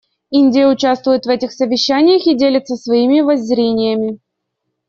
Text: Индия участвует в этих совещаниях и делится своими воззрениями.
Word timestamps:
Индия 0.31 0.67
участвует 0.67 1.27
в 1.27 1.29
этих 1.29 1.51
совещаниях 1.51 2.25
и 2.25 2.33
делится 2.33 2.75
своими 2.75 3.21
воззрениями. 3.21 4.17